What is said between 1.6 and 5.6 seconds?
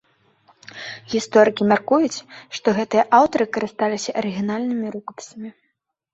мяркуюць, што гэтыя аўтары карысталіся арыгінальнымі рукапісамі.